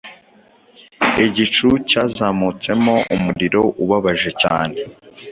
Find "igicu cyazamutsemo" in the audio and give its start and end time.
1.25-2.95